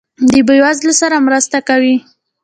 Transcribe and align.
د 0.29 0.31
بې 0.47 0.57
وزلو 0.65 0.93
سره 1.01 1.15
مرسته 1.27 1.57
کوئ؟ 1.67 1.93